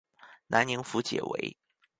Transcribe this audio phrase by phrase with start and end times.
[0.47, 1.55] 南宁府解围。